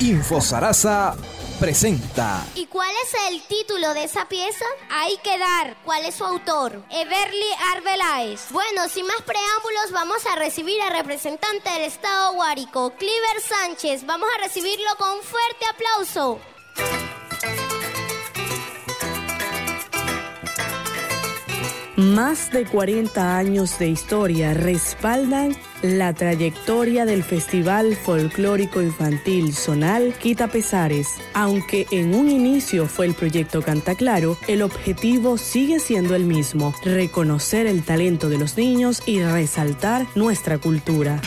Info 0.00 0.40
Sarasa 0.40 1.14
presenta. 1.58 2.42
¿Y 2.54 2.64
cuál 2.66 2.88
es 3.04 3.32
el 3.32 3.42
título 3.42 3.92
de 3.92 4.04
esa 4.04 4.26
pieza? 4.28 4.64
Hay 4.90 5.18
que 5.18 5.38
dar. 5.38 5.76
¿Cuál 5.84 6.06
es 6.06 6.14
su 6.14 6.24
autor? 6.24 6.82
Everly 6.90 7.52
Arbeláez. 7.76 8.50
Bueno, 8.50 8.88
sin 8.88 9.06
más 9.06 9.20
preámbulos, 9.20 9.92
vamos 9.92 10.24
a 10.24 10.36
recibir 10.36 10.80
al 10.80 10.94
representante 10.94 11.68
del 11.68 11.82
Estado 11.82 12.32
Guárico, 12.32 12.94
Cliver 12.98 13.42
Sánchez. 13.46 14.06
Vamos 14.06 14.26
a 14.38 14.42
recibirlo 14.42 14.88
con 14.98 15.10
un 15.10 15.22
fuerte 15.22 15.66
aplauso. 15.70 16.40
Más 21.96 22.50
de 22.50 22.64
40 22.64 23.36
años 23.36 23.78
de 23.78 23.88
historia 23.88 24.54
respaldan 24.54 25.54
la 25.82 26.12
trayectoria 26.12 27.04
del 27.04 27.22
Festival 27.22 27.96
Folclórico 27.96 28.82
Infantil 28.82 29.54
Sonal 29.54 30.14
Quita 30.14 30.48
Pesares. 30.48 31.08
Aunque 31.34 31.86
en 31.90 32.14
un 32.14 32.28
inicio 32.30 32.86
fue 32.86 33.06
el 33.06 33.14
proyecto 33.14 33.62
Canta 33.62 33.94
Claro, 33.94 34.36
el 34.48 34.62
objetivo 34.62 35.38
sigue 35.38 35.80
siendo 35.80 36.14
el 36.14 36.24
mismo, 36.24 36.74
reconocer 36.84 37.66
el 37.66 37.82
talento 37.82 38.28
de 38.28 38.38
los 38.38 38.56
niños 38.56 39.02
y 39.06 39.22
resaltar 39.22 40.06
nuestra 40.14 40.58
cultura. 40.58 41.20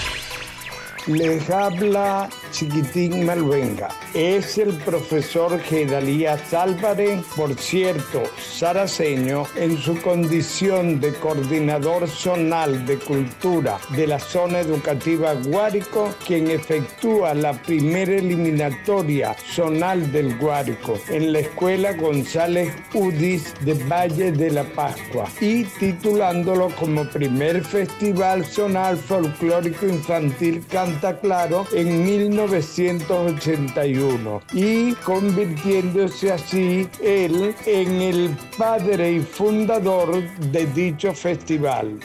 Les 1.07 1.49
habla 1.49 2.30
Chiquitín 2.52 3.25
Malvenga. 3.25 3.89
Es 4.13 4.57
el 4.57 4.73
profesor 4.85 5.59
Gedalías 5.59 6.53
Álvarez, 6.53 7.20
por 7.35 7.53
cierto, 7.55 8.23
saraceño, 8.41 9.44
en 9.58 9.77
su 9.77 10.02
condición 10.02 11.02
de 11.02 11.13
coordinador 11.16 12.08
zonal 12.08 12.85
de 12.85 12.97
cultura 12.99 13.80
de 13.89 14.08
la 14.08 14.17
zona 14.17 14.61
educativa 14.61 15.34
Guárico, 15.34 16.13
quien 16.25 16.49
efectúa 16.49 17.33
la 17.33 17.52
primera 17.52 18.13
eliminatoria 18.13 19.35
zonal 19.53 20.09
del 20.09 20.38
Guárico 20.38 20.97
en 21.09 21.33
la 21.33 21.39
escuela 21.39 21.91
González 21.94 22.72
Udis 22.94 23.53
de 23.66 23.73
Valle 23.73 24.31
de 24.31 24.52
la 24.52 24.64
Pascua 24.64 25.25
y 25.42 25.66
titulándolo 25.66 26.70
como 26.80 27.03
primer 27.09 27.61
festival 27.66 28.45
zonal 28.45 28.95
folclórico 28.95 29.86
infantil 29.88 30.64
Canta 30.94 31.19
Claro 31.19 31.66
en 31.73 32.05
1981 32.05 34.41
y 34.53 34.94
convirtiéndose 34.95 36.31
así 36.31 36.88
él 37.02 37.53
en 37.66 38.02
el 38.02 38.38
padre 38.58 39.11
y 39.14 39.19
fundador 39.21 40.21
de 40.52 40.66
dicho 40.67 41.14
festival. 41.14 41.99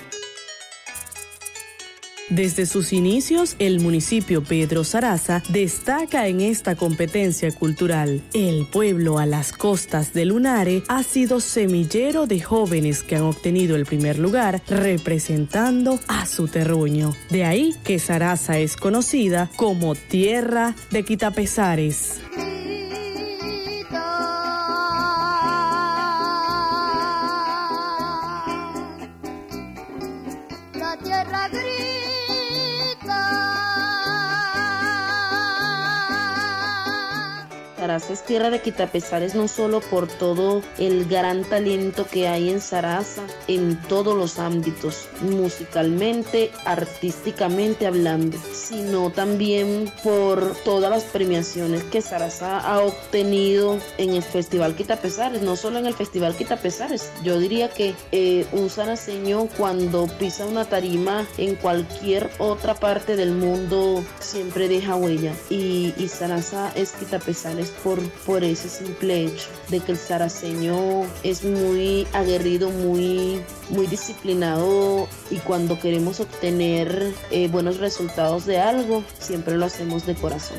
Desde 2.31 2.67
sus 2.67 2.93
inicios, 2.93 3.57
el 3.59 3.81
municipio 3.81 4.43
Pedro 4.43 4.84
Saraza 4.84 5.43
destaca 5.48 6.27
en 6.27 6.43
esta 6.43 6.77
competencia 6.77 7.51
cultural. 7.53 8.21
El 8.34 8.67
pueblo 8.67 9.19
a 9.19 9.25
las 9.25 9.53
costas 9.53 10.12
de 10.12 10.27
Lunare 10.27 10.83
ha 10.89 11.03
sido 11.03 11.41
semillero 11.41 12.27
de 12.27 12.41
jóvenes 12.41 13.03
que 13.03 13.17
han 13.17 13.23
obtenido 13.23 13.77
el 13.77 13.87
primer 13.87 14.19
lugar 14.19 14.61
representando 14.69 15.99
a 16.06 16.27
su 16.27 16.49
terruño. 16.49 17.15
De 17.31 17.45
ahí 17.45 17.75
que 17.83 17.99
Saraza 17.99 18.59
es 18.59 18.77
conocida 18.77 19.51
como 19.56 19.95
tierra 19.95 20.75
de 20.91 21.05
quitapesares. 21.05 22.21
Es 38.10 38.24
tierra 38.24 38.50
de 38.50 38.60
quitapesares 38.60 39.34
no 39.34 39.48
solo 39.48 39.80
por 39.80 40.06
todo 40.06 40.62
el 40.78 41.06
gran 41.06 41.42
talento 41.44 42.06
que 42.06 42.28
hay 42.28 42.48
en 42.48 42.60
Sarasa 42.60 43.22
en 43.48 43.77
todos 43.88 44.16
los 44.16 44.38
ámbitos, 44.38 45.09
musicalmente, 45.20 46.50
artísticamente 46.64 47.87
hablando, 47.87 48.38
sino 48.53 49.10
también 49.10 49.92
por 50.04 50.54
todas 50.64 50.91
las 50.91 51.04
premiaciones 51.04 51.82
que 51.84 52.00
Sarasa 52.00 52.60
ha 52.60 52.81
obtenido 52.81 53.78
en 53.98 54.10
el 54.10 54.22
Festival 54.22 54.76
Quitapesares, 54.76 55.42
no 55.42 55.56
solo 55.56 55.78
en 55.78 55.87
el 55.87 55.94
Festival 55.94 56.37
Quitapesares. 56.37 57.10
Yo 57.25 57.38
diría 57.38 57.69
que 57.69 57.94
eh, 58.12 58.47
un 58.53 58.70
saraceño 58.70 59.48
cuando 59.56 60.06
pisa 60.06 60.47
una 60.47 60.64
tarima 60.64 61.26
en 61.37 61.56
cualquier 61.56 62.31
otra 62.38 62.75
parte 62.75 63.16
del 63.16 63.32
mundo 63.32 64.04
siempre 64.20 64.69
deja 64.69 64.97
huella 64.97 65.32
y, 65.50 65.92
y 65.98 66.08
Sarasa 66.08 66.70
es 66.75 66.92
Quitapesares 66.92 67.72
por, 68.26 68.44
ese 68.44 68.69
simple 68.69 69.25
hecho 69.25 69.47
de 69.69 69.81
que 69.81 69.93
el 69.93 69.99
saraceño 69.99 71.04
es 71.22 71.44
muy 71.44 72.06
aguerrido, 72.12 72.71
muy, 72.71 73.41
muy 73.71 73.87
disciplinado 73.87 75.09
y 75.31 75.37
cuando 75.37 75.78
queremos 75.78 76.21
obtener 76.21 77.12
eh, 77.31 77.49
buenos 77.49 77.78
resultados 77.78 78.47
de 78.47 78.59
algo, 78.59 79.04
siempre 79.19 79.56
lo 79.56 79.66
hacemos 79.66 80.06
de 80.06 80.15
corazón. 80.15 80.59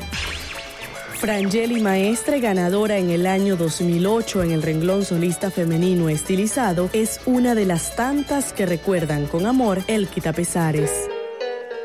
Frangeli 1.20 1.82
Maestre, 1.82 2.40
ganadora 2.40 2.96
en 2.96 3.10
el 3.10 3.26
año 3.26 3.56
2008 3.56 4.42
en 4.42 4.50
el 4.52 4.62
renglón 4.62 5.04
solista 5.04 5.50
femenino 5.50 6.08
estilizado, 6.08 6.88
es 6.94 7.20
una 7.26 7.54
de 7.54 7.66
las 7.66 7.94
tantas 7.94 8.54
que 8.54 8.64
recuerdan 8.64 9.26
con 9.26 9.44
amor 9.44 9.82
el 9.86 10.08
Quitapesares. 10.08 11.09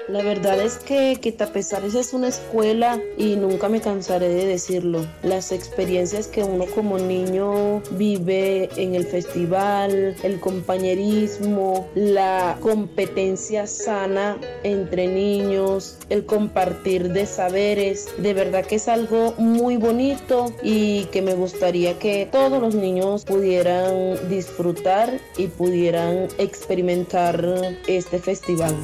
La 0.08 0.22
verdad 0.22 0.60
es 0.60 0.78
que 0.78 1.16
Quitapesares 1.20 1.96
es 1.96 2.14
una 2.14 2.28
escuela 2.28 3.02
y 3.18 3.38
nunca 3.38 3.70
me 3.70 3.82
cansaré 3.82 4.30
de 4.30 4.46
decirlo. 4.46 5.04
Las 5.24 5.52
experiencias 5.52 6.28
que 6.28 6.44
uno 6.44 6.66
como 6.76 7.00
niño 7.00 7.82
vive 7.92 8.70
en 8.78 8.94
el 8.94 9.08
festival, 9.08 10.16
el 10.22 10.40
compañerismo, 10.40 11.88
la 11.96 12.56
competencia 12.62 13.66
sana 13.66 14.38
entre 14.64 15.08
niños, 15.08 15.98
el 16.10 16.24
compartir 16.26 17.12
de 17.12 17.26
saberes, 17.26 18.08
de 18.20 18.36
verdad 18.36 18.64
que 18.64 18.76
es 18.76 18.88
algo 18.88 19.34
muy 19.40 19.78
bonito 19.78 20.54
y 20.62 21.06
que 21.06 21.24
me 21.24 21.34
gustaría 21.34 21.98
que 21.98 22.30
todos 22.32 22.62
los 22.62 22.76
niños 22.76 23.26
pudieran 23.26 24.30
disfrutar 24.30 25.20
y 25.36 25.48
pudieran 25.48 26.28
experimentar 26.38 27.44
este 27.88 28.20
festival. 28.20 28.76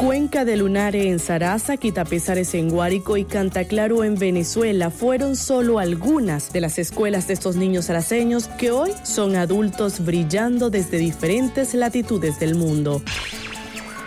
Cuenca 0.00 0.46
de 0.46 0.56
Lunare 0.56 1.10
en 1.10 1.18
Sarasa, 1.18 1.76
Quitapesares 1.76 2.54
en 2.54 2.70
Guárico 2.70 3.18
y 3.18 3.26
Cantaclaro 3.26 4.02
en 4.02 4.14
Venezuela 4.14 4.90
fueron 4.90 5.36
solo 5.36 5.78
algunas 5.78 6.54
de 6.54 6.62
las 6.62 6.78
escuelas 6.78 7.28
de 7.28 7.34
estos 7.34 7.56
niños 7.56 7.84
saraceños 7.84 8.48
que 8.48 8.70
hoy 8.70 8.92
son 9.02 9.36
adultos 9.36 10.02
brillando 10.02 10.70
desde 10.70 10.96
diferentes 10.96 11.74
latitudes 11.74 12.40
del 12.40 12.54
mundo. 12.54 13.02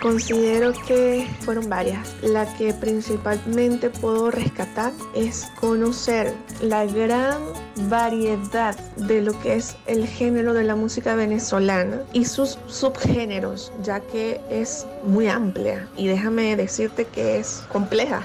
Considero 0.04 0.74
que 0.86 1.26
fueron 1.40 1.70
varias. 1.70 2.14
La 2.22 2.46
que 2.58 2.74
principalmente 2.74 3.90
puedo 3.90 4.32
rescatar 4.32 4.92
es 5.16 5.46
conocer 5.62 6.34
la 6.60 6.86
gran 6.86 7.42
variedad 7.88 8.76
de 8.98 9.22
lo 9.22 9.40
que 9.40 9.56
es 9.56 9.78
el 9.88 10.06
género 10.06 10.54
de 10.54 10.66
la 10.66 10.76
música 10.76 11.16
venezolana 11.16 12.02
y 12.12 12.26
sus 12.26 12.60
subgéneros, 12.68 13.72
ya 13.82 14.02
que 14.02 14.42
es 14.50 14.86
muy 15.06 15.28
amplia 15.28 15.88
y 15.96 16.08
déjame 16.08 16.58
decirte 16.58 17.06
que 17.06 17.40
es 17.40 17.64
compleja. 17.72 18.24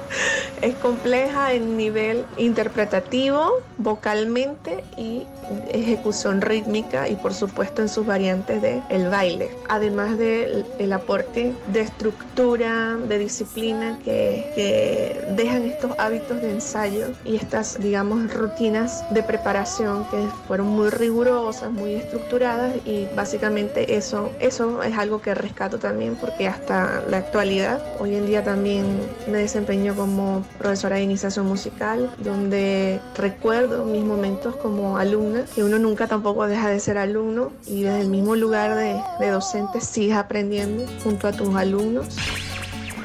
es 0.62 0.74
compleja 0.76 1.52
en 1.52 1.76
nivel 1.76 2.24
interpretativo, 2.38 3.60
vocalmente 3.76 4.84
y 4.96 5.26
ejecución 5.70 6.40
rítmica 6.40 7.08
y 7.08 7.16
por 7.16 7.34
supuesto 7.34 7.82
en 7.82 7.90
sus 7.90 8.06
variantes 8.06 8.62
de 8.62 8.82
el 8.88 9.08
baile, 9.08 9.50
además 9.68 10.16
del 10.16 10.64
el 10.78 10.92
aporte 11.10 11.52
de 11.72 11.80
estructura, 11.80 12.96
de 12.96 13.18
disciplina 13.18 13.98
que, 14.04 14.52
que 14.54 15.34
dejan 15.34 15.64
estos 15.64 15.90
hábitos 15.98 16.40
de 16.40 16.52
ensayo 16.52 17.06
y 17.24 17.34
estas, 17.34 17.80
digamos, 17.80 18.32
rutinas 18.32 19.02
de 19.10 19.24
preparación 19.24 20.04
que 20.04 20.18
fueron 20.46 20.68
muy 20.68 20.88
rigurosas, 20.88 21.72
muy 21.72 21.94
estructuradas 21.94 22.76
y 22.86 23.08
básicamente 23.16 23.96
eso, 23.96 24.30
eso 24.38 24.84
es 24.84 24.96
algo 24.96 25.20
que 25.20 25.34
rescato 25.34 25.80
también 25.80 26.14
porque 26.14 26.46
hasta 26.46 27.02
la 27.08 27.16
actualidad, 27.16 27.82
hoy 27.98 28.14
en 28.14 28.26
día 28.26 28.44
también 28.44 28.86
me 29.26 29.38
desempeño 29.38 29.96
como 29.96 30.44
profesora 30.58 30.96
de 30.96 31.02
iniciación 31.02 31.44
musical, 31.46 32.08
donde 32.18 33.00
recuerdo 33.16 33.84
mis 33.84 34.04
momentos 34.04 34.54
como 34.54 34.96
alumna, 34.96 35.44
que 35.56 35.64
uno 35.64 35.76
nunca 35.80 36.06
tampoco 36.06 36.46
deja 36.46 36.68
de 36.68 36.78
ser 36.78 36.98
alumno 36.98 37.50
y 37.66 37.82
desde 37.82 38.02
el 38.02 38.08
mismo 38.10 38.36
lugar 38.36 38.76
de, 38.76 38.94
de 39.18 39.30
docente 39.30 39.80
sigues 39.80 40.16
aprendiendo 40.16 40.84
junto 41.02 41.28
a 41.28 41.32
tus 41.32 41.54
alumnos. 41.54 42.16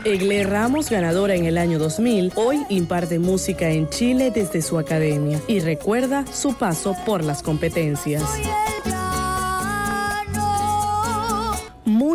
Egle 0.03 0.44
Ramos, 0.44 0.92
ganadora 0.92 1.33
en 1.33 1.45
el 1.45 1.57
año 1.57 1.80
2000, 1.80 2.33
hoy 2.36 2.63
imparte 2.69 3.18
música 3.18 3.71
en 3.71 3.89
Chile 3.89 4.30
desde 4.30 4.62
su 4.62 4.77
academia 4.77 5.42
y 5.47 5.62
recuerda 5.62 6.25
su 6.27 6.53
paso 6.53 6.95
por 7.06 7.24
las 7.24 7.42
competencias. 7.42 8.21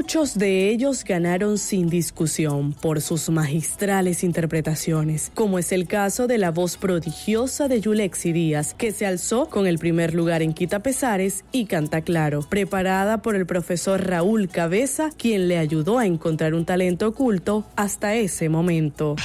Muchos 0.01 0.39
de 0.39 0.71
ellos 0.71 1.05
ganaron 1.05 1.59
sin 1.59 1.91
discusión 1.91 2.73
por 2.73 3.03
sus 3.03 3.29
magistrales 3.29 4.25
interpretaciones, 4.25 5.31
como 5.35 5.59
es 5.59 5.73
el 5.73 5.87
caso 5.87 6.27
de 6.27 6.39
la 6.39 6.51
voz 6.51 6.79
prodigiosa 6.79 7.69
de 7.69 7.83
Yulexi 7.83 8.33
Díaz, 8.33 8.73
que 8.73 8.93
se 8.93 9.05
alzó 9.05 9.51
con 9.51 9.67
el 9.67 9.79
primer 9.79 10.15
lugar 10.15 10.41
en 10.41 10.55
Quita 10.55 10.79
Pesares 10.79 11.45
y 11.53 11.67
Canta 11.67 12.01
Claro, 12.01 12.41
preparada 12.49 13.21
por 13.21 13.37
el 13.37 13.45
profesor 13.45 14.03
Raúl 14.03 14.49
Cabeza, 14.49 15.11
quien 15.19 15.49
le 15.49 15.59
ayudó 15.59 15.99
a 15.99 16.07
encontrar 16.07 16.55
un 16.55 16.65
talento 16.65 17.09
oculto 17.09 17.67
hasta 17.77 18.15
ese 18.15 18.49
momento. 18.49 19.17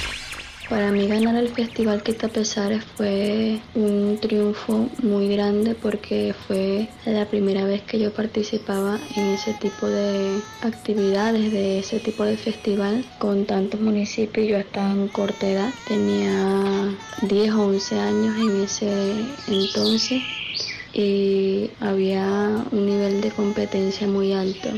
Para 0.68 0.90
mí 0.90 1.06
ganar 1.06 1.36
el 1.36 1.48
Festival 1.48 2.02
Pesares 2.02 2.82
fue 2.96 3.60
un 3.76 4.18
triunfo 4.20 4.88
muy 5.00 5.28
grande 5.28 5.76
porque 5.76 6.34
fue 6.46 6.88
la 7.04 7.24
primera 7.26 7.64
vez 7.64 7.82
que 7.82 8.00
yo 8.00 8.12
participaba 8.12 8.98
en 9.14 9.26
ese 9.26 9.54
tipo 9.54 9.86
de 9.86 10.40
actividades, 10.62 11.52
de 11.52 11.78
ese 11.78 12.00
tipo 12.00 12.24
de 12.24 12.36
festival 12.36 13.04
con 13.18 13.46
tantos 13.46 13.80
municipios. 13.80 14.48
Yo 14.48 14.56
estaba 14.56 14.90
en 14.90 15.06
corta 15.06 15.48
edad, 15.48 15.70
tenía 15.86 16.92
10 17.22 17.52
o 17.52 17.66
11 17.66 18.00
años 18.00 18.36
en 18.36 18.62
ese 18.64 19.12
entonces 19.46 20.20
y 20.96 21.70
había 21.80 22.64
un 22.72 22.86
nivel 22.86 23.20
de 23.20 23.30
competencia 23.30 24.06
muy 24.06 24.32
alto. 24.32 24.70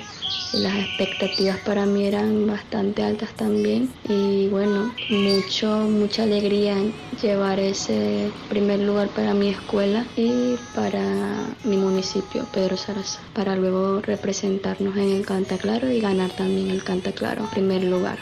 Las 0.52 0.74
expectativas 0.76 1.58
para 1.58 1.84
mí 1.84 2.06
eran 2.06 2.46
bastante 2.46 3.02
altas 3.02 3.30
también 3.34 3.90
y 4.08 4.48
bueno, 4.48 4.94
mucho, 5.10 5.86
mucha 5.88 6.22
alegría 6.22 6.74
llevar 7.20 7.60
ese 7.60 8.30
primer 8.48 8.80
lugar 8.80 9.08
para 9.08 9.34
mi 9.34 9.50
escuela 9.50 10.06
y 10.16 10.56
para 10.74 11.02
mi 11.64 11.76
municipio, 11.76 12.46
Pedro 12.52 12.78
Zaraza, 12.78 13.20
para 13.34 13.56
luego 13.56 14.00
representarnos 14.00 14.96
en 14.96 15.16
el 15.16 15.26
Canta 15.26 15.58
Claro 15.58 15.90
y 15.90 16.00
ganar 16.00 16.30
también 16.30 16.70
el 16.70 16.82
Canta 16.82 17.12
Claro, 17.12 17.46
primer 17.52 17.84
lugar. 17.84 18.18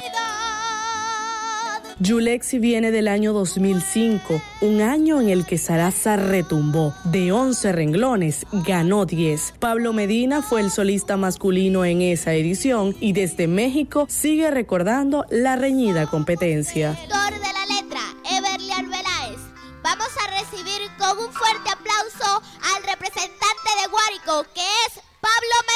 Yulexi 1.98 2.58
viene 2.58 2.90
del 2.90 3.08
año 3.08 3.32
2005, 3.32 4.43
un 4.60 4.82
año 4.82 5.19
en 5.19 5.31
el 5.31 5.46
que 5.46 5.56
Sarasa 5.56 6.16
retumbó. 6.16 6.94
De 7.04 7.32
11 7.32 7.72
renglones, 7.72 8.44
ganó 8.52 9.06
10. 9.06 9.54
Pablo 9.58 9.94
Medina 9.94 10.43
fue 10.43 10.60
el 10.60 10.70
solista 10.70 11.16
masculino 11.16 11.87
en 11.87 12.02
esa 12.02 12.34
edición 12.34 12.94
y 13.00 13.14
desde 13.14 13.48
México 13.48 14.06
sigue 14.10 14.50
recordando 14.50 15.25
la 15.31 15.56
reñida 15.56 16.06
competencia. 16.06 16.90
De 16.93 17.08
la 17.08 17.66
letra, 17.75 18.00
Everly 18.31 18.70
Arbeláez. 18.72 19.40
Vamos 19.82 20.08
a 20.22 20.40
recibir 20.40 20.82
con 20.98 21.19
un 21.19 21.32
fuerte 21.32 21.70
aplauso 21.70 22.43
al 22.75 22.82
representante 22.82 23.70
de 23.81 23.88
Guárico, 23.88 24.46
que 24.54 24.60
es 24.87 25.02
Pablo 25.20 25.56
Medina. 25.66 25.75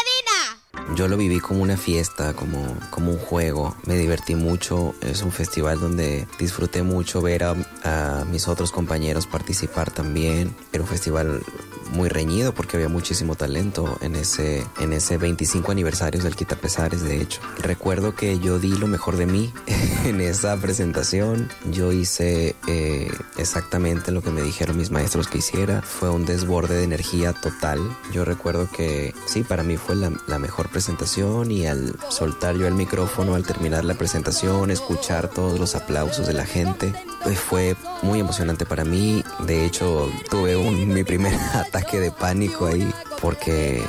Yo 1.01 1.09
lo 1.09 1.17
viví 1.17 1.41
como 1.41 1.63
una 1.63 1.79
fiesta, 1.79 2.35
como, 2.35 2.77
como 2.91 3.13
un 3.13 3.17
juego. 3.17 3.75
Me 3.87 3.97
divertí 3.97 4.35
mucho. 4.35 4.95
Es 5.01 5.23
un 5.23 5.33
festival 5.33 5.81
donde 5.81 6.29
disfruté 6.39 6.83
mucho 6.83 7.23
ver 7.23 7.43
a, 7.43 7.57
a 7.85 8.27
mis 8.27 8.47
otros 8.49 8.71
compañeros 8.71 9.27
participar 9.27 9.91
también. 9.91 10.55
Era 10.75 10.83
un 10.83 10.89
festival 10.91 11.43
muy 11.91 12.09
reñido 12.09 12.53
porque 12.53 12.77
había 12.77 12.89
muchísimo 12.89 13.35
talento 13.35 13.99
en 14.01 14.17
ese, 14.17 14.67
en 14.81 14.93
ese 14.93 15.19
25 15.19 15.73
aniversario 15.73 16.23
del 16.23 16.37
Quitapesares, 16.37 17.03
de 17.03 17.21
hecho. 17.21 17.41
Recuerdo 17.59 18.15
que 18.15 18.39
yo 18.39 18.59
di 18.59 18.71
lo 18.71 18.87
mejor 18.87 19.17
de 19.17 19.27
mí 19.27 19.53
en 20.05 20.21
esa 20.21 20.57
presentación. 20.57 21.49
Yo 21.71 21.93
hice 21.93 22.57
eh, 22.67 23.11
exactamente 23.37 24.13
lo 24.13 24.23
que 24.23 24.31
me 24.31 24.43
dijeron 24.43 24.77
mis 24.77 24.91
maestros 24.91 25.29
que 25.29 25.39
hiciera. 25.39 25.83
Fue 25.83 26.11
un 26.11 26.25
desborde 26.25 26.77
de 26.77 26.85
energía 26.85 27.33
total. 27.33 27.81
Yo 28.13 28.25
recuerdo 28.25 28.69
que 28.71 29.15
sí, 29.27 29.43
para 29.43 29.63
mí 29.63 29.77
fue 29.77 29.97
la, 29.97 30.13
la 30.27 30.39
mejor 30.39 30.69
presentación 30.69 31.51
y 31.51 31.67
al 31.67 31.97
soltar 32.09 32.57
yo 32.57 32.67
el 32.67 32.75
micrófono, 32.75 33.35
al 33.35 33.45
terminar 33.45 33.85
la 33.85 33.95
presentación, 33.95 34.71
escuchar 34.71 35.29
todos 35.29 35.59
los 35.59 35.75
aplausos 35.75 36.27
de 36.27 36.35
la 36.35 36.47
gente, 36.47 36.93
pues 37.23 37.39
fue 37.39 37.77
muy 38.03 38.21
emocionante 38.21 38.67
para 38.67 38.85
mí. 38.85 39.23
De 39.41 39.65
hecho, 39.65 40.11
tuve 40.29 40.57
un, 40.57 40.89
mi 40.89 41.05
primer 41.05 41.35
ataque 41.55 42.01
de 42.01 42.11
pánico 42.11 42.67
ahí 42.67 42.93
porque 43.21 43.83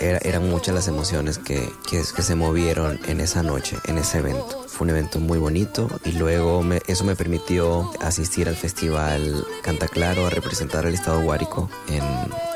era, 0.00 0.18
eran 0.22 0.48
muchas 0.48 0.74
las 0.74 0.88
emociones 0.88 1.38
que, 1.38 1.70
que, 1.88 2.02
se 2.02 2.34
movieron 2.34 2.98
en 3.06 3.20
esa 3.20 3.42
noche, 3.42 3.76
en 3.84 3.98
ese 3.98 4.18
evento. 4.18 4.64
Fue 4.66 4.86
un 4.86 4.90
evento 4.90 5.20
muy 5.20 5.38
bonito 5.38 5.88
y 6.04 6.12
luego 6.12 6.62
me, 6.62 6.80
eso 6.86 7.04
me 7.04 7.16
permitió 7.16 7.90
asistir 8.00 8.48
al 8.48 8.56
festival 8.56 9.44
Canta 9.62 9.88
Claro 9.88 10.26
a 10.26 10.30
representar 10.30 10.86
al 10.86 10.94
estado 10.94 11.20
Guárico 11.20 11.68
en, 11.88 12.02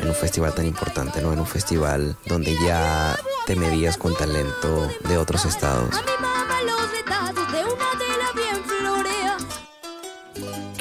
en 0.00 0.08
un 0.08 0.14
festival 0.14 0.54
tan 0.54 0.66
importante, 0.66 1.20
¿no? 1.20 1.32
En 1.32 1.40
un 1.40 1.46
festival 1.46 2.16
donde 2.26 2.56
ya 2.64 3.16
te 3.46 3.56
medías 3.56 3.98
con 3.98 4.16
talento 4.16 4.88
de 5.06 5.18
otros 5.18 5.44
estados. 5.44 5.94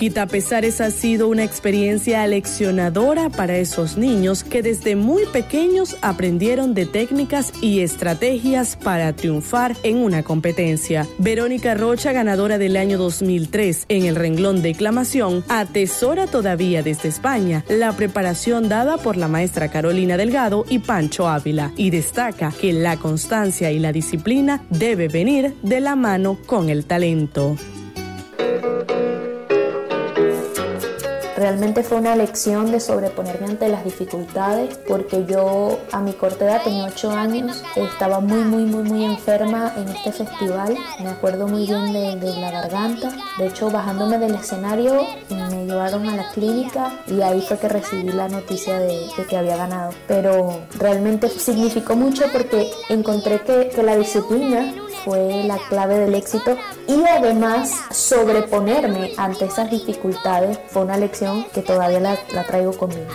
Quitapesares 0.03 0.81
ha 0.81 0.91
sido 0.91 1.29
una 1.29 1.45
experiencia 1.45 2.23
aleccionadora 2.23 3.29
para 3.29 3.55
esos 3.55 3.95
niños 3.95 4.43
que 4.43 4.61
desde 4.61 4.97
muy 4.97 5.25
pequeños 5.27 5.95
aprendieron 6.01 6.73
de 6.73 6.85
técnicas 6.85 7.53
y 7.61 7.79
estrategias 7.79 8.75
para 8.75 9.13
triunfar 9.13 9.77
en 9.83 9.99
una 9.99 10.21
competencia. 10.21 11.07
Verónica 11.19 11.73
Rocha, 11.73 12.11
ganadora 12.11 12.57
del 12.57 12.75
año 12.75 12.97
2003 12.97 13.85
en 13.87 14.03
el 14.03 14.17
renglón 14.17 14.61
declamación, 14.61 15.45
atesora 15.47 16.27
todavía 16.27 16.83
desde 16.83 17.07
España 17.07 17.63
la 17.69 17.93
preparación 17.93 18.67
dada 18.67 18.97
por 18.97 19.15
la 19.15 19.29
maestra 19.29 19.71
Carolina 19.71 20.17
Delgado 20.17 20.65
y 20.67 20.79
Pancho 20.79 21.29
Ávila 21.29 21.71
y 21.77 21.91
destaca 21.91 22.51
que 22.51 22.73
la 22.73 22.97
constancia 22.97 23.71
y 23.71 23.79
la 23.79 23.93
disciplina 23.93 24.65
debe 24.69 25.07
venir 25.07 25.55
de 25.63 25.79
la 25.79 25.95
mano 25.95 26.37
con 26.45 26.67
el 26.67 26.83
talento. 26.83 27.55
Realmente 31.43 31.83
fue 31.83 31.97
una 31.97 32.15
lección 32.15 32.71
de 32.71 32.79
sobreponerme 32.79 33.47
ante 33.47 33.67
las 33.67 33.83
dificultades 33.83 34.77
porque 34.87 35.25
yo 35.25 35.77
a 35.91 35.99
mi 35.99 36.13
corta 36.13 36.45
edad 36.45 36.63
tenía 36.63 36.85
8 36.85 37.11
años, 37.11 37.61
estaba 37.75 38.21
muy 38.21 38.45
muy 38.45 38.63
muy 38.63 38.83
muy 38.83 39.03
enferma 39.03 39.73
en 39.75 39.89
este 39.89 40.13
festival, 40.13 40.77
me 41.01 41.09
acuerdo 41.09 41.49
muy 41.49 41.67
bien 41.67 41.91
de, 41.91 42.15
la 42.39 42.49
garganta, 42.49 43.11
de 43.37 43.47
hecho 43.47 43.69
bajándome 43.69 44.19
del 44.19 44.35
escenario 44.35 45.01
me 45.29 45.65
llevaron 45.65 46.07
a 46.07 46.15
la 46.15 46.31
clínica 46.31 46.93
y 47.07 47.19
ahí 47.19 47.41
fue 47.41 47.57
que 47.59 47.67
recibí 47.67 48.13
la 48.13 48.29
noticia 48.29 48.79
de, 48.79 49.01
que 49.27 49.35
había 49.35 49.57
ganado, 49.57 49.91
pero 50.07 50.61
realmente 50.79 51.27
significó 51.27 51.97
mucho 51.97 52.23
porque 52.31 52.71
encontré 52.87 53.41
que 53.41 53.83
la 53.83 53.97
disciplina 53.97 54.73
fue 55.03 55.43
la 55.45 55.57
clave 55.69 55.97
del 55.99 56.15
éxito 56.15 56.57
y 56.87 57.03
además 57.05 57.71
sobreponerme 57.91 59.11
ante 59.17 59.45
esas 59.45 59.69
dificultades 59.69 60.59
fue 60.67 60.83
una 60.83 60.97
lección 60.97 61.45
que 61.53 61.61
todavía 61.61 61.99
la, 61.99 62.43
traigo 62.43 62.73
conmigo. 62.73 63.07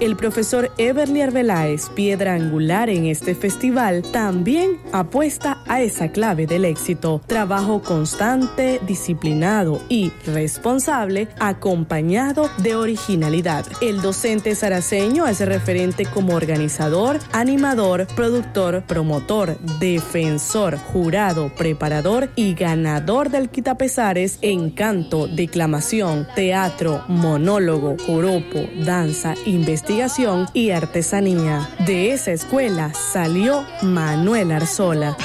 El 0.00 0.16
profesor 0.16 0.72
Everly 0.78 1.20
Arbeláez, 1.20 1.88
piedra 1.90 2.34
angular 2.34 2.90
en 2.90 3.06
este 3.06 3.36
festival, 3.36 4.02
también 4.10 4.80
apuesta 4.92 5.61
a 5.72 5.80
esa 5.80 6.08
clave 6.08 6.46
del 6.46 6.66
éxito. 6.66 7.22
Trabajo 7.26 7.80
constante, 7.80 8.78
disciplinado 8.86 9.80
y 9.88 10.12
responsable, 10.26 11.28
acompañado 11.38 12.50
de 12.58 12.76
originalidad. 12.76 13.64
El 13.80 14.02
docente 14.02 14.54
saraceño 14.54 15.26
es 15.26 15.40
referente 15.40 16.04
como 16.04 16.34
organizador, 16.34 17.18
animador, 17.32 18.06
productor, 18.14 18.82
promotor, 18.82 19.58
defensor, 19.78 20.76
jurado, 20.76 21.50
preparador 21.54 22.28
y 22.36 22.52
ganador 22.52 23.30
del 23.30 23.48
Quitapesares 23.48 24.38
en 24.42 24.68
canto, 24.68 25.26
declamación, 25.26 26.28
teatro, 26.34 27.02
monólogo, 27.08 27.96
joropo, 28.06 28.60
danza, 28.84 29.36
investigación 29.46 30.48
y 30.52 30.68
artesanía. 30.68 31.66
De 31.86 32.12
esa 32.12 32.32
escuela 32.32 32.92
salió 32.92 33.64
Manuel 33.80 34.52
Arzola. 34.52 35.16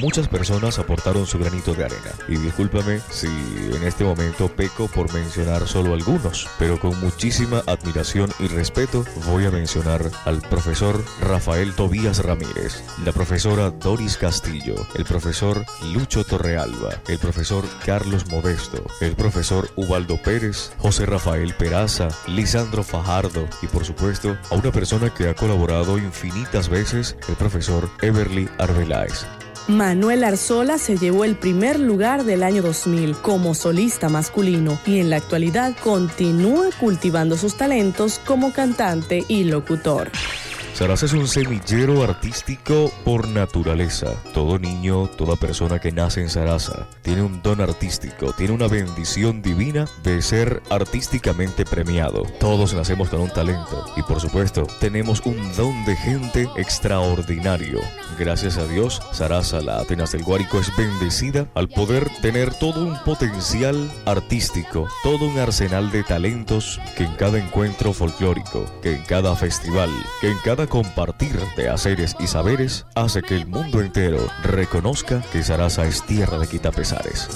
Muchas 0.00 0.28
personas 0.28 0.78
aportaron 0.78 1.26
su 1.26 1.38
granito 1.38 1.74
de 1.74 1.84
arena. 1.84 2.12
Y 2.28 2.36
discúlpame 2.36 3.00
si 3.10 3.26
en 3.26 3.82
este 3.84 4.04
momento 4.04 4.48
peco 4.48 4.88
por 4.88 5.12
mencionar 5.12 5.66
solo 5.68 5.94
algunos, 5.94 6.48
pero 6.58 6.78
con 6.78 6.98
muchísima 7.00 7.62
admiración 7.66 8.30
y 8.38 8.48
respeto 8.48 9.04
voy 9.26 9.46
a 9.46 9.50
mencionar 9.50 10.10
al 10.24 10.40
profesor 10.42 11.02
Rafael 11.20 11.74
Tobías 11.74 12.24
Ramírez, 12.24 12.82
la 13.04 13.12
profesora 13.12 13.70
Doris 13.70 14.16
Castillo, 14.16 14.74
el 14.96 15.04
profesor 15.04 15.64
Lucho 15.92 16.24
Torrealba, 16.24 17.00
el 17.08 17.18
profesor 17.18 17.64
Carlos 17.84 18.26
Modesto, 18.30 18.84
el 19.00 19.14
profesor 19.14 19.68
Ubaldo 19.76 20.16
Pérez, 20.22 20.72
José 20.78 21.06
Rafael 21.06 21.54
Peraza, 21.54 22.08
Lisandro 22.26 22.82
Fajardo 22.82 23.48
y 23.62 23.66
por 23.66 23.84
supuesto 23.84 24.36
a 24.50 24.54
una 24.54 24.72
persona 24.72 25.12
que 25.12 25.28
ha 25.28 25.34
colaborado 25.34 25.98
infinitas 25.98 26.68
veces, 26.68 27.16
el 27.28 27.36
profesor 27.36 27.88
Everly 28.00 28.48
Arbeláez. 28.58 29.26
Manuel 29.68 30.24
Arzola 30.24 30.76
se 30.76 30.96
llevó 30.96 31.24
el 31.24 31.36
primer 31.36 31.78
lugar 31.78 32.24
del 32.24 32.42
año 32.42 32.62
2000 32.62 33.16
como 33.16 33.54
solista 33.54 34.08
masculino 34.08 34.78
y 34.84 34.98
en 34.98 35.08
la 35.08 35.16
actualidad 35.16 35.76
continúa 35.82 36.70
cultivando 36.80 37.36
sus 37.36 37.56
talentos 37.56 38.20
como 38.24 38.52
cantante 38.52 39.24
y 39.28 39.44
locutor. 39.44 40.10
Sarasa 40.74 41.04
es 41.04 41.12
un 41.12 41.28
semillero 41.28 42.02
artístico 42.02 42.90
por 43.04 43.28
naturaleza. 43.28 44.14
Todo 44.32 44.58
niño, 44.58 45.06
toda 45.06 45.36
persona 45.36 45.78
que 45.78 45.92
nace 45.92 46.22
en 46.22 46.30
Sarasa 46.30 46.88
tiene 47.02 47.20
un 47.20 47.42
don 47.42 47.60
artístico, 47.60 48.32
tiene 48.32 48.54
una 48.54 48.68
bendición 48.68 49.42
divina 49.42 49.86
de 50.02 50.22
ser 50.22 50.62
artísticamente 50.70 51.66
premiado. 51.66 52.22
Todos 52.40 52.72
nacemos 52.72 53.10
con 53.10 53.20
un 53.20 53.28
talento 53.28 53.84
y 53.98 54.02
por 54.02 54.18
supuesto 54.18 54.66
tenemos 54.80 55.20
un 55.26 55.36
don 55.56 55.84
de 55.84 55.94
gente 55.94 56.48
extraordinario. 56.56 57.78
Gracias 58.18 58.56
a 58.56 58.64
Dios, 58.64 59.02
Sarasa, 59.12 59.60
la 59.60 59.78
Atenas 59.78 60.12
del 60.12 60.24
Guárico, 60.24 60.58
es 60.58 60.74
bendecida 60.74 61.48
al 61.54 61.68
poder 61.68 62.08
tener 62.22 62.54
todo 62.54 62.82
un 62.82 62.98
potencial 63.04 63.90
artístico, 64.06 64.88
todo 65.02 65.26
un 65.26 65.38
arsenal 65.38 65.90
de 65.90 66.02
talentos 66.02 66.80
que 66.96 67.04
en 67.04 67.14
cada 67.16 67.38
encuentro 67.38 67.92
folclórico, 67.92 68.64
que 68.80 68.94
en 68.94 69.02
cada 69.02 69.36
festival, 69.36 69.90
que 70.20 70.30
en 70.30 70.38
cada 70.38 70.61
compartir 70.66 71.38
de 71.56 71.68
haceres 71.68 72.16
y 72.18 72.26
saberes 72.26 72.86
hace 72.94 73.22
que 73.22 73.36
el 73.36 73.46
mundo 73.46 73.80
entero 73.80 74.18
reconozca 74.42 75.22
que 75.32 75.42
Sarasa 75.42 75.86
es 75.86 76.04
tierra 76.04 76.38
de 76.38 76.46
quitapesares. 76.46 77.28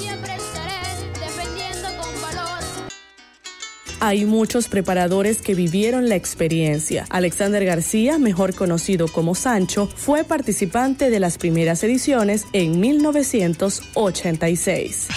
Hay 4.01 4.27
muchos 4.27 4.69
preparadores 4.69 5.41
que 5.41 5.55
vivieron 5.55 6.07
la 6.09 6.17
experiencia. 6.17 7.07
Alexander 7.09 7.65
García, 7.65 8.19
mejor 8.19 8.55
conocido 8.55 9.09
como 9.09 9.35
Sancho, 9.35 9.87
fue 9.87 10.23
participante 10.23 11.09
de 11.09 11.19
las 11.19 11.39
primeras 11.39 11.83
ediciones 11.83 12.45
en 12.53 12.79
1986. 12.79 15.09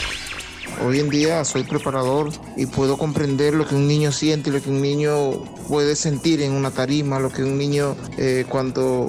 Hoy 0.82 1.00
en 1.00 1.10
día 1.10 1.44
soy 1.44 1.64
preparador 1.64 2.30
y 2.56 2.66
puedo 2.66 2.98
comprender 2.98 3.54
lo 3.54 3.68
que 3.68 3.76
un 3.76 3.86
niño 3.86 4.14
siente, 4.14 4.50
lo 4.50 4.62
que 4.62 4.70
un 4.70 4.82
niño 4.82 5.44
puede 5.68 5.96
sentir 5.96 6.42
en 6.42 6.54
una 6.54 6.72
tarima, 6.72 7.20
lo 7.20 7.30
que 7.30 7.44
un 7.44 7.58
niño 7.58 7.98
eh, 8.18 8.46
cuando, 8.48 9.08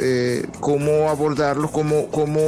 eh, 0.00 0.46
cómo 0.60 1.10
abordarlos, 1.10 1.70
cómo, 1.70 2.08
cómo 2.08 2.40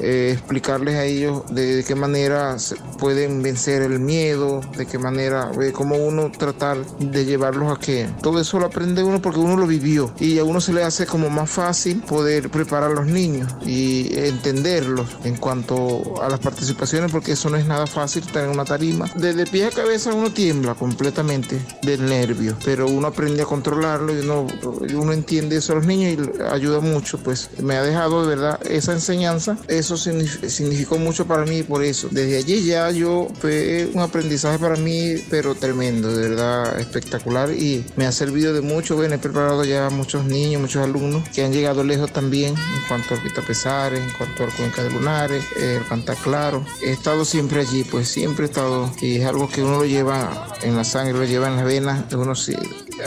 eh, 0.00 0.32
explicarles 0.32 0.96
a 0.96 1.04
ellos 1.04 1.44
de, 1.50 1.84
qué 1.86 1.94
manera 1.94 2.56
pueden 2.98 3.42
vencer 3.42 3.82
el 3.82 4.00
miedo, 4.00 4.60
de 4.76 4.86
qué 4.86 4.98
manera, 4.98 5.52
cómo 5.72 5.96
uno 5.96 6.32
tratar 6.36 6.84
de 6.98 7.24
llevarlos 7.24 7.72
a 7.72 7.80
que 7.80 8.08
todo 8.22 8.40
eso 8.40 8.58
lo 8.58 8.66
aprende 8.66 9.04
uno 9.04 9.22
porque 9.22 9.38
uno 9.38 9.56
lo 9.56 9.68
vivió. 9.68 10.12
Y 10.18 10.38
a 10.38 10.44
uno 10.44 10.60
se 10.60 10.72
le 10.72 10.82
hace 10.82 11.06
como 11.06 11.30
más 11.30 11.48
fácil 11.48 12.02
poder 12.02 12.50
preparar 12.50 12.90
a 12.90 12.94
los 12.94 13.06
niños 13.06 13.54
y 13.64 14.10
entenderlos 14.18 15.06
en 15.24 15.36
cuanto 15.36 16.20
a 16.22 16.28
las 16.28 16.40
participaciones 16.40 17.12
porque 17.12 17.32
eso 17.32 17.48
no 17.48 17.56
es 17.56 17.66
nada 17.66 17.86
fácil 17.86 17.99
fácil 18.00 18.24
estar 18.24 18.44
en 18.44 18.50
una 18.50 18.64
tarima. 18.64 19.10
Desde 19.14 19.46
pie 19.46 19.66
a 19.66 19.70
cabeza 19.70 20.14
uno 20.14 20.32
tiembla 20.32 20.74
completamente 20.74 21.60
del 21.82 22.06
nervio, 22.06 22.56
pero 22.64 22.88
uno 22.88 23.08
aprende 23.08 23.42
a 23.42 23.44
controlarlo 23.44 24.14
y 24.16 24.20
uno, 24.20 24.46
uno 24.94 25.12
entiende 25.12 25.56
eso 25.56 25.72
a 25.72 25.76
los 25.76 25.86
niños 25.86 26.14
y 26.14 26.42
ayuda 26.42 26.80
mucho. 26.80 27.18
Pues 27.18 27.50
me 27.62 27.76
ha 27.76 27.82
dejado 27.82 28.22
de 28.22 28.36
verdad 28.36 28.58
esa 28.66 28.92
enseñanza, 28.92 29.58
eso 29.68 29.98
significó 29.98 30.96
mucho 30.96 31.26
para 31.26 31.44
mí 31.44 31.62
por 31.62 31.84
eso. 31.84 32.08
Desde 32.10 32.38
allí 32.38 32.64
ya 32.64 32.90
yo 32.90 33.28
fue 33.38 33.90
un 33.92 34.00
aprendizaje 34.00 34.58
para 34.58 34.76
mí, 34.76 35.16
pero 35.28 35.54
tremendo, 35.54 36.10
de 36.16 36.30
verdad 36.30 36.80
espectacular 36.80 37.50
y 37.50 37.84
me 37.96 38.06
ha 38.06 38.12
servido 38.12 38.54
de 38.54 38.62
mucho. 38.62 38.96
Bueno, 38.96 39.16
he 39.16 39.18
preparado 39.18 39.62
ya 39.64 39.90
muchos 39.90 40.24
niños, 40.24 40.62
muchos 40.62 40.82
alumnos 40.82 41.28
que 41.28 41.44
han 41.44 41.52
llegado 41.52 41.84
lejos 41.84 42.10
también 42.14 42.54
en 42.56 42.88
cuanto 42.88 43.14
al 43.14 43.20
Pesares, 43.46 44.00
en 44.00 44.10
cuanto 44.16 44.44
al 44.44 44.52
Cuenca 44.54 44.82
de 44.82 44.90
Lunares, 44.90 45.44
el 45.58 45.84
Cantar 45.86 46.16
Claro. 46.16 46.64
He 46.82 46.92
estado 46.92 47.24
siempre 47.24 47.60
allí 47.60 47.84
pues 47.90 48.08
siempre 48.08 48.44
he 48.44 48.48
estado, 48.48 48.90
y 49.00 49.16
es 49.16 49.26
algo 49.26 49.48
que 49.48 49.62
uno 49.62 49.78
lo 49.78 49.84
lleva 49.84 50.54
en 50.62 50.76
la 50.76 50.84
sangre, 50.84 51.14
lo 51.14 51.24
lleva 51.24 51.48
en 51.48 51.56
las 51.56 51.64
venas, 51.64 52.12
uno 52.14 52.34
sí, 52.34 52.54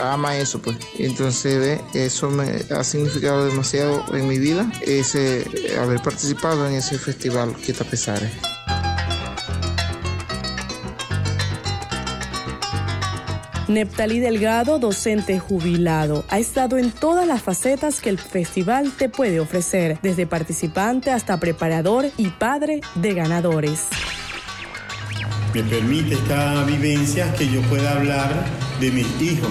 ama 0.00 0.36
eso, 0.36 0.60
pues. 0.60 0.76
Entonces, 0.98 1.80
eso 1.94 2.30
me 2.30 2.62
ha 2.70 2.84
significado 2.84 3.46
demasiado 3.46 4.04
en 4.14 4.28
mi 4.28 4.38
vida, 4.38 4.70
ese 4.82 5.44
haber 5.80 6.00
participado 6.00 6.68
en 6.68 6.74
ese 6.74 6.98
festival 6.98 7.54
Quita 7.56 7.84
Pesares. 7.84 8.30
Neptalí 13.66 14.20
Delgado, 14.20 14.78
docente 14.78 15.38
jubilado, 15.38 16.24
ha 16.28 16.38
estado 16.38 16.76
en 16.76 16.92
todas 16.92 17.26
las 17.26 17.42
facetas 17.42 18.00
que 18.02 18.10
el 18.10 18.18
festival 18.18 18.92
te 18.92 19.08
puede 19.08 19.40
ofrecer, 19.40 19.98
desde 20.02 20.26
participante 20.26 21.10
hasta 21.10 21.40
preparador 21.40 22.10
y 22.18 22.28
padre 22.28 22.82
de 22.94 23.14
ganadores 23.14 23.88
me 25.54 25.62
permite 25.62 26.14
esta 26.14 26.64
vivencia 26.64 27.32
que 27.34 27.48
yo 27.48 27.62
pueda 27.62 27.92
hablar 27.92 28.44
de 28.80 28.90
mis 28.90 29.06
hijos, 29.22 29.48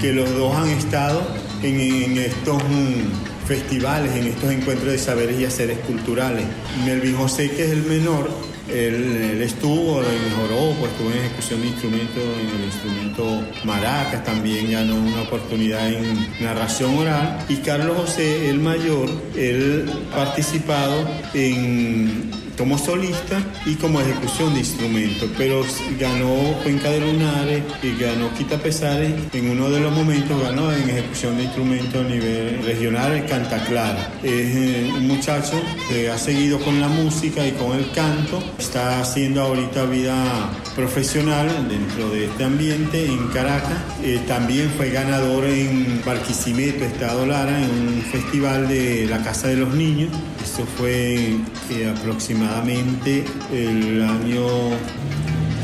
que 0.00 0.12
los 0.12 0.28
dos 0.34 0.54
han 0.54 0.68
estado 0.68 1.26
en, 1.62 2.18
estos 2.18 2.62
mm, 2.62 3.46
festivales, 3.46 4.14
en 4.14 4.26
estos 4.26 4.52
encuentros 4.52 4.92
de 4.92 4.98
saberes 4.98 5.40
y 5.40 5.46
haceres 5.46 5.78
culturales. 5.80 6.44
Melvin 6.84 7.16
José, 7.16 7.50
que 7.50 7.64
es 7.64 7.70
el 7.70 7.84
menor, 7.84 8.28
él, 8.68 9.40
estuvo 9.42 10.00
en 10.00 10.30
Joropo, 10.36 10.86
estuvo 10.86 11.10
en 11.10 11.18
ejecución 11.18 11.60
de 11.62 11.66
instrumentos, 11.68 12.22
en 12.22 12.58
el 12.58 12.64
instrumento 12.66 13.44
maracas, 13.64 14.24
también 14.24 14.70
ganó 14.70 14.96
una 14.96 15.22
oportunidad 15.22 15.88
en 15.88 16.26
narración 16.40 16.96
oral. 16.96 17.38
Y 17.48 17.56
Carlos 17.56 17.96
José, 17.96 18.50
el 18.50 18.58
mayor, 18.58 19.08
él 19.36 19.90
participado 20.12 21.08
en 21.34 22.30
como 22.56 22.78
solista 22.78 23.42
y 23.64 23.74
como 23.74 24.00
ejecución 24.00 24.54
de 24.54 24.60
instrumentos, 24.60 25.28
pero 25.36 25.62
ganó 25.98 26.54
Cuenca 26.62 26.90
de 26.90 27.00
Lunares 27.00 27.62
y 27.82 28.00
ganó 28.00 28.32
Quita 28.34 28.58
Pesares. 28.58 29.12
En 29.32 29.50
uno 29.50 29.68
de 29.70 29.80
los 29.80 29.92
momentos 29.92 30.40
ganó 30.40 30.72
en 30.72 30.88
ejecución 30.88 31.36
de 31.36 31.44
instrumentos 31.44 32.04
a 32.04 32.08
nivel 32.08 32.62
regional 32.64 33.12
el 33.12 33.26
Canta 33.26 33.62
Clara. 33.64 34.12
Es 34.22 34.56
eh, 34.56 34.90
un 34.96 35.06
muchacho 35.06 35.60
que 35.88 36.10
ha 36.10 36.18
seguido 36.18 36.58
con 36.60 36.80
la 36.80 36.88
música 36.88 37.46
y 37.46 37.52
con 37.52 37.76
el 37.76 37.90
canto. 37.90 38.42
Está 38.58 39.00
haciendo 39.00 39.42
ahorita 39.42 39.84
vida 39.84 40.50
profesional 40.74 41.48
dentro 41.68 42.08
de 42.10 42.24
este 42.24 42.44
ambiente 42.44 43.04
en 43.04 43.28
Caracas. 43.28 43.78
Eh, 44.02 44.22
también 44.26 44.70
fue 44.76 44.90
ganador 44.90 45.44
en 45.44 46.02
Barquisimeto, 46.04 46.84
Estado 46.84 47.26
Lara, 47.26 47.58
en 47.58 47.70
un 47.70 48.02
festival 48.10 48.66
de 48.68 49.06
la 49.06 49.22
Casa 49.22 49.48
de 49.48 49.56
los 49.56 49.74
Niños. 49.74 50.10
Eso 50.42 50.64
fue 50.78 51.36
eh, 51.70 51.94
aproximadamente 51.98 53.24
el 53.52 54.02
año 54.02 54.46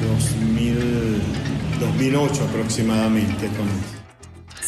2000, 0.02 1.20
2008 1.80 2.44
aproximadamente. 2.44 3.46
Con... 3.48 4.01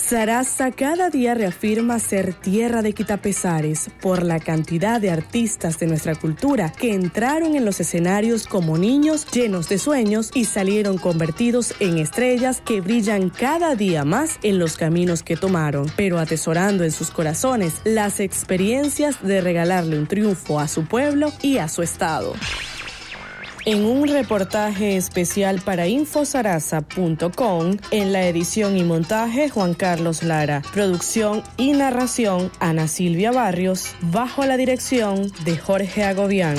Sarasa 0.07 0.71
cada 0.71 1.09
día 1.09 1.33
reafirma 1.33 1.99
ser 1.99 2.35
tierra 2.35 2.83
de 2.83 2.93
quitapesares 2.93 3.89
por 4.03 4.23
la 4.23 4.39
cantidad 4.39 5.01
de 5.01 5.11
artistas 5.11 5.79
de 5.79 5.87
nuestra 5.87 6.15
cultura 6.15 6.71
que 6.71 6.93
entraron 6.93 7.55
en 7.55 7.65
los 7.65 7.81
escenarios 7.81 8.47
como 8.47 8.77
niños 8.77 9.27
llenos 9.33 9.71
de 9.71 9.79
sueños 9.79 10.31
y 10.35 10.45
salieron 10.45 10.99
convertidos 10.99 11.75
en 11.81 11.97
estrellas 11.97 12.61
que 12.61 12.83
brillan 12.83 13.31
cada 13.31 13.77
día 13.77 14.05
más 14.05 14.39
en 14.43 14.59
los 14.59 14.77
caminos 14.77 15.23
que 15.23 15.39
tomaron, 15.39 15.91
pero 15.97 16.19
atesorando 16.19 16.85
en 16.85 16.93
sus 16.93 17.11
corazones 17.11 17.81
las 17.85 18.21
experiencias 18.21 19.23
de 19.23 19.41
regalarle 19.41 19.99
un 19.99 20.07
triunfo 20.07 20.61
a 20.61 20.69
su 20.69 20.85
pueblo 20.85 21.33
y 21.41 21.57
a 21.57 21.69
su 21.69 21.81
estado. 21.81 22.35
En 23.67 23.87
un 23.87 24.07
reportaje 24.07 24.97
especial 24.97 25.63
para 25.63 25.87
infosarasa.com, 25.87 27.79
en 27.91 28.13
la 28.13 28.27
edición 28.27 28.77
y 28.77 28.83
montaje 28.83 29.49
Juan 29.49 29.73
Carlos 29.73 30.23
Lara, 30.23 30.61
producción 30.75 31.43
y 31.57 31.73
narración 31.73 32.53
Ana 32.61 32.89
Silvia 32.89 33.33
Barrios, 33.33 33.95
bajo 34.03 34.45
la 34.45 34.59
dirección 34.59 35.33
de 35.47 35.57
Jorge 35.57 36.05
Agobián. 36.05 36.57